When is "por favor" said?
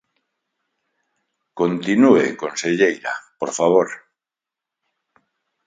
3.39-3.87